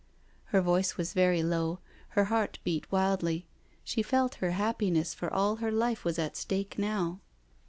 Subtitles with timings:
[0.45, 1.77] Her voice was very low—
[2.17, 3.45] her heart beat wildly.
[3.83, 7.19] She felt her happiness for all her life was at stake now.